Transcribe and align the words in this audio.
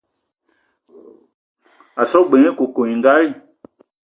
A 2.01 2.03
so 2.11 2.19
gne 2.21 2.27
g-beu 2.27 2.39
nye 2.41 2.51
koukouningali. 2.57 3.29